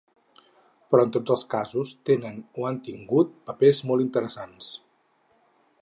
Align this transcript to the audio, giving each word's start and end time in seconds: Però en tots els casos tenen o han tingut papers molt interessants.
Però 0.93 1.03
en 1.07 1.11
tots 1.17 1.33
els 1.35 1.43
casos 1.51 1.91
tenen 2.11 2.39
o 2.63 2.65
han 2.71 2.81
tingut 2.89 3.37
papers 3.51 3.83
molt 3.91 4.07
interessants. 4.09 4.73